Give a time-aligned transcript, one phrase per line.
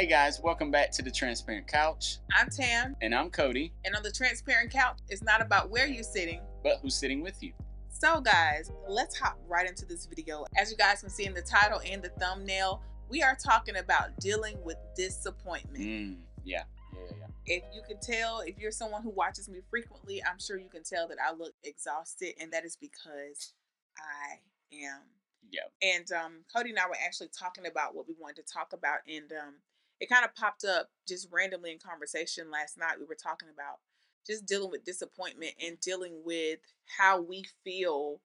[0.00, 2.20] Hey guys, welcome back to the Transparent Couch.
[2.34, 6.02] I'm Tam, And I'm Cody, and on the Transparent Couch, it's not about where you're
[6.02, 6.40] sitting.
[6.64, 7.52] but who's sitting with you?
[7.90, 10.46] So, guys, let's hop right into this video.
[10.58, 14.18] As you guys can see in the title and the thumbnail, we are talking about
[14.20, 15.84] dealing with disappointment.
[15.84, 16.62] Mm, yeah,
[16.94, 17.56] yeah, yeah, yeah.
[17.58, 20.82] If you can tell, if you're someone who watches me frequently, I'm sure you can
[20.82, 23.52] tell that I look exhausted, and that is because
[23.98, 24.38] I
[24.82, 25.02] am.
[25.50, 25.96] Yeah.
[25.96, 29.00] And um, Cody and I were actually talking about what we wanted to talk about,
[29.06, 29.54] and um,
[30.00, 32.98] it kind of popped up just randomly in conversation last night.
[32.98, 33.78] We were talking about
[34.26, 36.60] just dealing with disappointment and dealing with
[36.98, 38.20] how we feel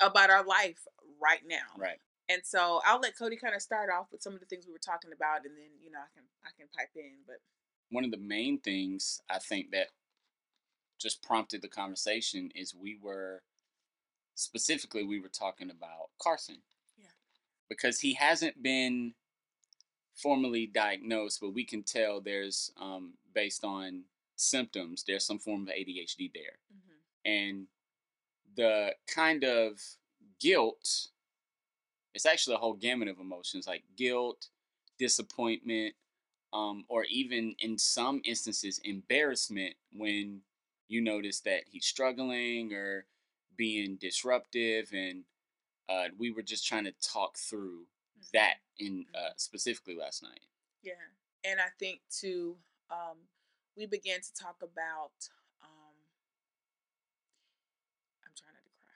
[0.00, 0.86] about our life
[1.20, 1.76] right now.
[1.76, 1.98] Right.
[2.28, 4.72] And so I'll let Cody kind of start off with some of the things we
[4.72, 7.12] were talking about, and then you know I can I can pipe in.
[7.26, 7.36] But
[7.90, 9.88] One of the main things I think that
[11.00, 13.42] just prompted the conversation is we were
[14.34, 16.58] specifically we were talking about Carson.
[16.98, 17.06] Yeah.
[17.70, 19.14] Because he hasn't been
[20.20, 24.02] formally diagnosed, but we can tell there's um, based on
[24.36, 26.58] symptoms, there's some form of ADHD there.
[27.24, 27.66] and
[28.56, 29.80] the kind of
[30.40, 31.08] guilt
[32.14, 34.48] it's actually a whole gamut of emotions like guilt
[34.98, 35.94] disappointment
[36.52, 40.40] um, or even in some instances embarrassment when
[40.88, 43.04] you notice that he's struggling or
[43.56, 45.24] being disruptive and
[45.88, 47.86] uh, we were just trying to talk through.
[48.32, 50.40] That in uh, specifically last night
[50.82, 50.94] Yeah,
[51.44, 52.56] and I think too,
[52.90, 53.18] um,
[53.76, 55.12] we began to talk about.
[55.62, 55.94] Um,
[58.24, 58.94] I'm trying not to cry.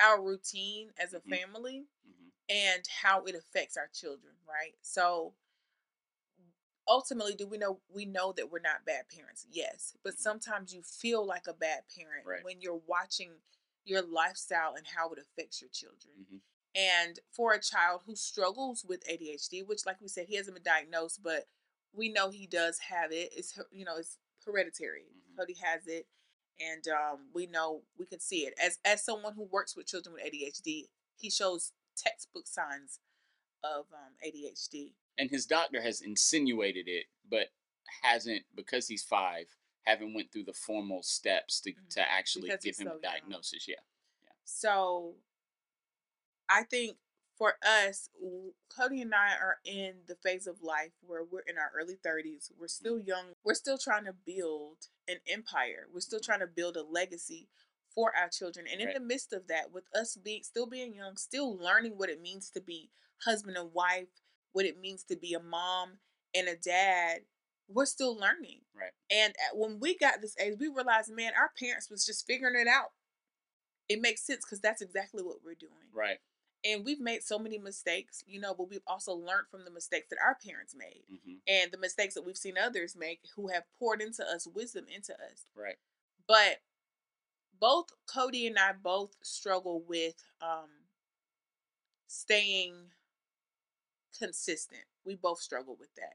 [0.00, 1.28] our routine as a Mhm.
[1.28, 4.74] family hmm and how it affects our children, right?
[4.82, 5.34] So
[6.88, 9.46] ultimately, do we know we know that we're not bad parents?
[9.50, 10.18] Yes, but Mhm.
[10.18, 12.44] sometimes you feel like a bad parent Right.
[12.44, 13.42] when you're watching
[13.84, 16.26] your lifestyle and how it affects your children.
[16.28, 16.38] hmm
[16.74, 20.62] And for a child who struggles with ADHD, which, like we said, he hasn't been
[20.62, 21.48] diagnosed, but
[21.92, 23.32] we know he does have it.
[23.34, 25.06] It's you know it's hereditary.
[25.06, 25.36] Mhm.
[25.36, 26.06] Cody has it,
[26.60, 28.54] and um, we know we can see it.
[28.58, 33.00] As as someone who works with children with ADHD, he shows textbook signs
[33.62, 34.94] of um, ADHD.
[35.18, 37.48] And his doctor has insinuated it but
[38.02, 39.46] hasn't because he's five
[39.84, 41.88] haven't went through the formal steps to, Mhm.
[41.90, 43.76] to actually Because give him so a diagnosis yeah
[44.22, 44.30] yeah.
[44.44, 45.16] So
[46.48, 46.96] I think
[47.36, 48.08] for us,
[48.68, 52.50] Cody and I are in the phase of life where we're in our early 30s.
[52.58, 53.34] We're still young.
[53.44, 55.86] We're still trying to build an empire.
[55.92, 57.48] We're still trying to build a legacy
[57.94, 58.66] for our children.
[58.66, 58.94] And in Right.
[58.94, 62.50] the midst of that, with us being still being young, still learning what it means
[62.50, 64.08] to be husband and wife,
[64.52, 65.98] what it means to be a mom
[66.34, 67.20] and a dad,
[67.68, 68.60] we're still learning.
[68.74, 72.56] right And when we got this age, we realized, man, our parents was just figuring
[72.58, 72.92] it out.
[73.88, 75.72] It makes sense because that's exactly what we're doing.
[75.92, 76.18] right
[76.64, 80.08] And we've made so many mistakes, you know, but we've also learned from the mistakes
[80.10, 83.62] that our parents made hmm and the mistakes that we've seen others make who have
[83.78, 85.46] poured into us wisdom into us.
[85.56, 85.76] right
[86.26, 86.58] But
[87.58, 90.68] both Cody and I both struggle with um
[92.06, 92.74] staying
[94.16, 94.84] consistent.
[95.04, 96.14] We both struggle with that.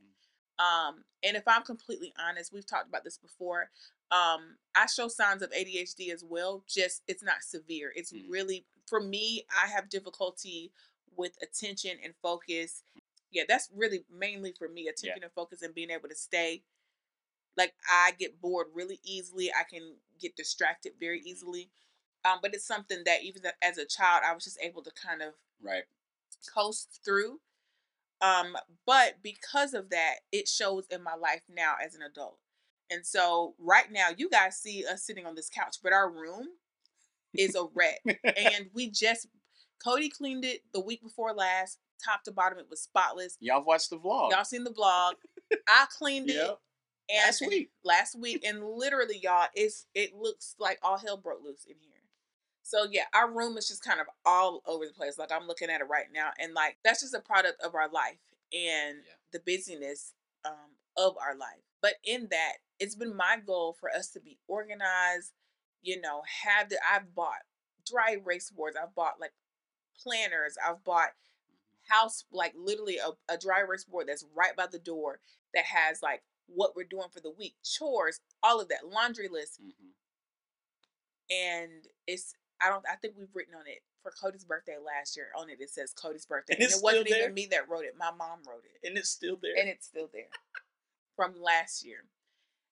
[0.64, 3.70] Um, and if I'm completely honest, we've talked about this before.
[4.12, 6.64] Um, I show signs of ADHD as well.
[6.68, 7.92] Just it's not severe.
[7.96, 8.30] It's Mhm.
[8.30, 9.46] really for me.
[9.50, 10.72] I have difficulty
[11.16, 12.84] with attention and focus.
[13.32, 14.88] Yeah, that's really mainly for me.
[14.88, 16.64] Attention and focus and being able to stay.
[17.56, 19.52] Like I get bored really easily.
[19.52, 21.72] I can get distracted very easily.
[22.26, 25.22] Um, but it's something that even as a child, I was just able to kind
[25.22, 25.84] of right
[26.54, 27.42] coast through.
[28.24, 32.38] Um, but because of that, it shows in my life now as an adult.
[32.90, 36.48] And so right now, you guys see us sitting on this couch, but our room
[37.34, 38.00] is a wreck.
[38.06, 39.28] and we just
[39.84, 42.60] Cody cleaned it the week before last, top to bottom.
[42.60, 43.38] It was spotless.
[43.42, 45.14] y'all watched the vlog Y'all seen the vlog.
[45.68, 46.58] I cleaned it
[47.10, 51.44] and last week last week, and literally, y'all, it's it looks like all hell broke
[51.44, 51.93] loose in here.
[52.64, 55.18] So yeah, our room is just kind of all over the place.
[55.20, 57.90] Like I'm looking at it right now, and like that's just a product of our
[57.90, 58.20] life
[58.54, 59.16] and Yeah.
[59.34, 60.14] the busyness
[60.46, 61.64] um, of our life.
[61.82, 65.34] But in that, it's been my goal for us to be organized.
[65.82, 67.44] You know, have the I've bought
[67.86, 68.78] dry erase boards.
[68.82, 69.34] I've bought like
[70.02, 70.58] planners.
[70.66, 71.12] I've bought
[71.90, 75.20] house like literally a, a dry erase board that's right by the door
[75.54, 79.60] that has like what we're doing for the week, chores, all of that, laundry list,
[79.62, 79.92] hmm
[81.30, 85.28] and it's I don't I think we've written on it for Cody's birthday last year.
[85.38, 87.22] On it it says Cody's birthday, And and, it wasn't there?
[87.24, 87.96] even me that wrote it.
[87.98, 90.30] My mom wrote it, and it's still there and it's still there
[91.16, 92.06] from last year.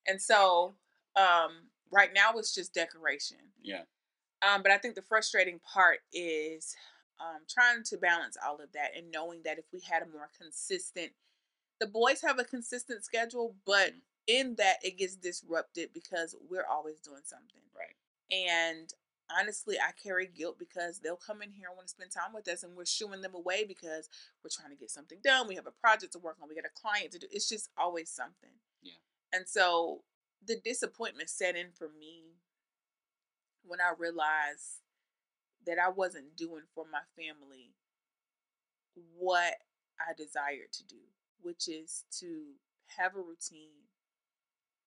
[0.07, 0.75] And so
[1.15, 3.37] um right now it's just decoration.
[3.61, 3.83] yeah
[4.41, 6.75] Um, but I think the frustrating part is
[7.19, 10.29] um, trying to balance all of that and knowing that if we had a more
[10.39, 11.11] consistent,
[11.79, 13.99] the boys have a consistent schedule, but mm-hmm.
[14.27, 17.61] in that it gets disrupted because we're always doing something.
[17.77, 17.95] Right.
[18.31, 18.91] And
[19.39, 22.47] honestly, I carry guilt because they'll come in here and want to spend time with
[22.47, 24.09] us, and we're shooing them away because
[24.43, 25.47] we're trying to get something done.
[25.47, 26.49] We have a project to work on.
[26.49, 27.27] We got a client to do.
[27.31, 28.51] It's just always something.
[28.81, 28.93] Yeah.
[29.33, 30.01] And so
[30.45, 32.35] the disappointment set in for me
[33.63, 34.81] when I realized
[35.65, 37.73] that I wasn't doing for my family
[39.17, 39.55] what
[39.99, 41.01] I desired to do,
[41.41, 42.53] which is to
[42.97, 43.87] have a routine,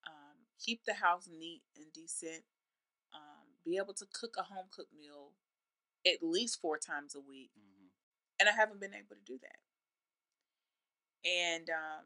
[0.07, 2.43] um, keep the house neat and decent,
[3.65, 5.33] be able to cook a home cooked meal
[6.07, 7.51] at least four times a week.
[7.59, 7.87] Mm-hmm.
[8.41, 9.61] And I haven't been able to do that.
[11.25, 12.05] And um,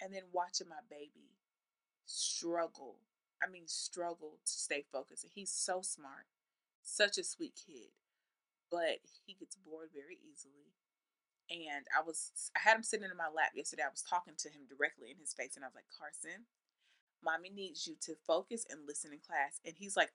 [0.00, 1.36] and then watching my baby
[2.06, 2.96] struggle.
[3.42, 5.24] I mean, struggle to stay focused.
[5.24, 6.26] And he's so smart,
[6.82, 7.94] such a sweet kid,
[8.70, 10.74] but he gets bored very easily.
[11.50, 13.82] And I was, I had him sitting in my lap yesterday.
[13.82, 16.46] I was talking to him directly in his face, and I was like, Carson,
[17.24, 19.58] mommy needs you to focus and listen in class.
[19.64, 20.12] And he's like,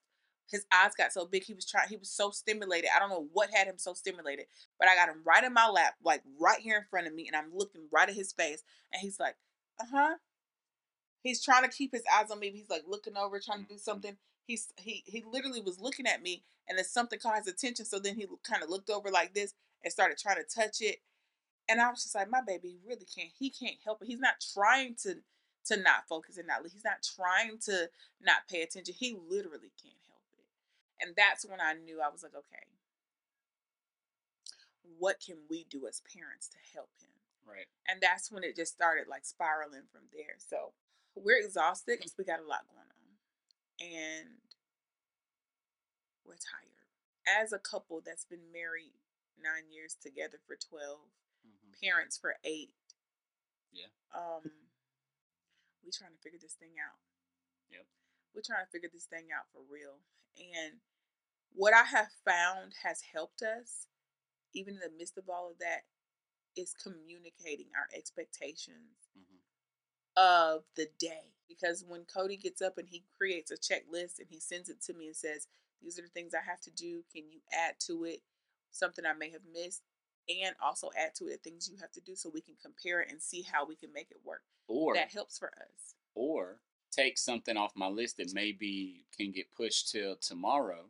[0.50, 3.28] his eyes got so big he was trying he was so stimulated i don't know
[3.34, 4.46] what had him so stimulated
[4.80, 7.28] but i got him right in my lap like right here in front of me
[7.28, 8.64] and i'm looking right at his face
[8.94, 9.36] and he's like
[9.80, 10.16] uh-huh
[11.24, 13.74] he's trying to keep his eyes on me he's like looking over trying to do
[13.74, 13.80] mm-hmm.
[13.80, 14.16] something
[14.46, 18.00] he's he he literally was looking at me and then something caught his attention so
[18.00, 19.54] then he kind of looked over like this
[19.84, 20.98] and started trying to touch it
[21.68, 24.36] and i was just like my baby really can't he can't help it he's not
[24.54, 25.16] trying to
[25.66, 27.90] to not focus and not he's not trying to
[28.22, 29.96] not pay attention he literally can't
[31.02, 32.66] and that's when I knew I was like, okay,
[34.98, 37.12] what can we do as parents to help him?
[37.46, 37.68] Right.
[37.88, 40.38] And that's when it just started like spiraling from there.
[40.38, 40.74] So
[41.16, 43.12] we're exhausted because we got a lot going on.
[43.82, 44.42] And
[46.26, 46.90] we're tired.
[47.28, 48.98] As a couple that's been married
[49.38, 50.98] nine years together for 12,
[51.46, 51.74] mm-hmm.
[51.82, 52.74] parents for eight.
[53.74, 53.92] Yeah.
[54.16, 54.50] Um,
[55.84, 56.98] we trying to figure this thing out.
[57.70, 57.86] Yep.
[58.36, 60.04] We're trying to figure this thing out for real.
[60.36, 60.76] And
[61.54, 63.88] what I have found has helped us,
[64.54, 65.88] even in the midst of all of that,
[66.56, 69.40] is communicating our expectations mm-hmm.
[70.18, 71.32] of the day.
[71.48, 74.94] Because when Cody gets up and he creates a checklist and he sends it to
[74.94, 75.48] me and says,
[75.82, 77.04] These are the things I have to do.
[77.14, 78.22] Can you add to it
[78.72, 79.84] something I may have missed?
[80.28, 83.12] And also add to it things you have to do so we can compare it
[83.12, 84.42] and see how we can make it work.
[84.68, 85.96] Or that helps for us.
[86.16, 86.58] Or
[86.96, 90.86] take something off my list that maybe can get pushed till tomorrow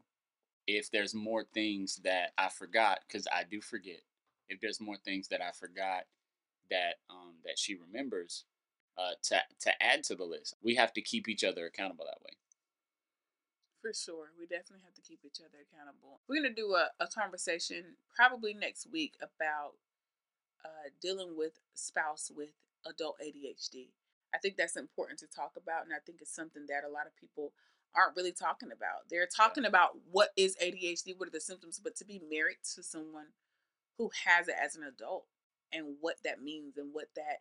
[0.68, 4.02] if there's more things that I forgot because I do forget.
[4.48, 6.06] If there's more things that I forgot
[6.70, 8.46] that um, that she remembers
[8.98, 12.22] uh, to to add to the list we have to keep each other accountable that
[12.24, 12.38] way.
[13.82, 16.22] For sure we definitely have to keep each other accountable.
[16.28, 19.74] We're to do a, a conversation probably next week about
[20.64, 22.54] uh, dealing with spouse with
[22.88, 23.90] adult adhd
[24.34, 27.08] I think that's important to talk about, and I think it's something that a lot
[27.08, 27.54] of people
[27.96, 29.08] aren't really talking about.
[29.10, 29.70] They're talking yeah.
[29.70, 33.28] about what is ADHD, what are the symptoms, but to be married to someone
[33.98, 35.26] who has it as an adult
[35.72, 37.40] and what that means and what that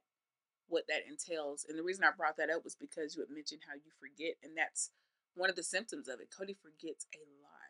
[0.68, 1.66] what that entails.
[1.68, 4.36] And the reason I brought that up was because you had mentioned how you forget,
[4.42, 4.90] and that's
[5.34, 6.32] one of the symptoms of it.
[6.36, 7.68] Cody forgets a lot.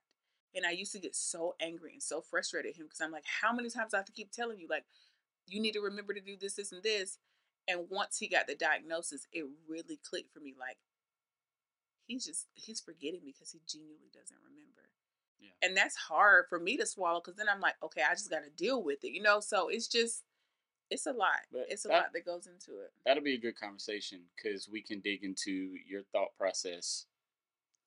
[0.55, 3.25] And I used to get so angry and so frustrated at him because I'm like,
[3.42, 4.85] how many times do I have to keep telling you, like,
[5.47, 7.18] you need to remember to do this, this, and this.
[7.66, 10.76] And once he got the diagnosis, it really clicked for me like
[12.06, 14.90] he's just he's forgetting because he genuinely doesn't remember.
[15.40, 15.50] Yeah.
[15.62, 18.44] And that's hard for me to swallow because then I'm like, okay, I just got
[18.44, 19.40] to deal with it, you know?
[19.40, 20.25] So it's just,
[20.90, 21.44] it's a lot.
[21.52, 22.92] But it's a that, lot that goes into it.
[23.04, 27.06] That'll be a good conversation because we can dig into your thought process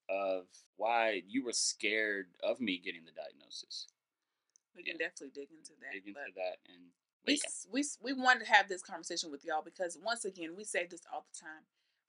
[0.08, 3.88] of why you were scared of me getting the diagnosis.
[4.76, 5.92] We can definitely dig into that.
[5.92, 6.90] Dig into that and
[7.28, 10.86] we, we, we wanted to have this conversation with y'all because once again, we say
[10.90, 11.64] this all the time.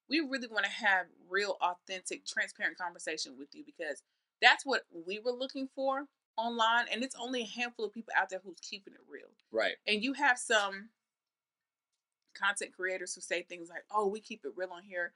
[0.09, 4.01] We really want to have real, authentic, transparent conversation with you because
[4.41, 6.05] that's what we were looking for
[6.37, 6.85] online.
[6.91, 9.29] And it's only a handful of people out there who's keeping it real.
[9.51, 9.75] Right.
[9.87, 10.89] And you have some
[12.33, 15.13] content creators who say things like, oh, we keep it real on here,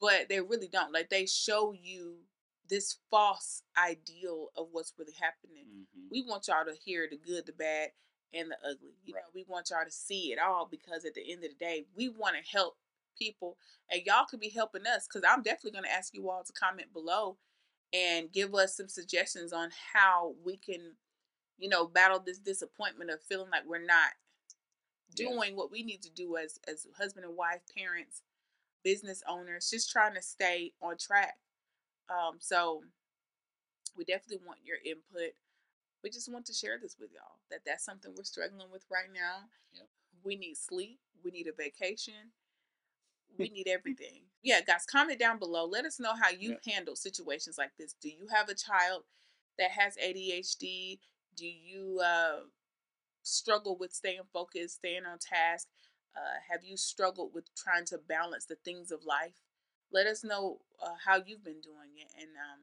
[0.00, 0.92] but they really don't.
[0.92, 2.16] Like they show you
[2.68, 5.64] this false ideal of what's really happening.
[5.68, 6.06] Mm-hmm.
[6.10, 7.90] We want y'all to hear the good, the bad,
[8.34, 8.94] and the ugly.
[9.04, 9.20] You right.
[9.20, 11.84] know, we want y'all to see it all because at the end of the day,
[11.96, 12.76] we want to help
[13.18, 13.56] people
[13.90, 16.52] and y'all could be helping us because I'm definitely going to ask you all to
[16.52, 17.36] comment below
[17.92, 20.96] and give us some suggestions on how we can,
[21.58, 24.12] you know, battle this disappointment of feeling like we're not
[25.14, 25.56] doing yeah.
[25.56, 28.22] what we need to do as as husband and wife, parents,
[28.82, 31.34] business owners, just trying to stay on track.
[32.08, 32.82] Um, so
[33.96, 35.32] we definitely want your input.
[36.02, 39.08] We just want to share this with y'all that that's something we're struggling with right
[39.12, 39.48] now.
[39.74, 39.86] Yep.
[40.24, 40.98] We need sleep.
[41.24, 42.32] We need a vacation.
[43.38, 44.22] We need everything.
[44.42, 45.64] Yeah, guys, comment down below.
[45.64, 46.60] Let us know how you yep.
[46.66, 47.94] handle situations like this.
[48.00, 49.04] Do you have a child
[49.58, 50.98] that has ADHD?
[51.36, 52.40] Do you uh,
[53.22, 55.68] struggle with staying focused, staying on task?
[56.16, 59.40] Uh, have you struggled with trying to balance the things of life?
[59.92, 62.08] Let us know uh, how you've been doing it.
[62.18, 62.60] And um,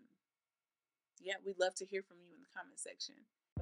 [1.21, 3.15] yeah, we'd love to hear from you in the comment section.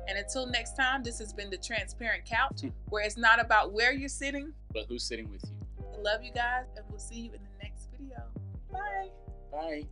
[0.08, 2.70] And until next time, this has been the Transparent Couch, hmm.
[2.90, 5.56] where it's not about where you're sitting, but who's sitting with you.
[5.94, 8.24] I love you guys, and we'll see you in the next video.
[8.72, 9.10] Bye.
[9.52, 9.88] Bye.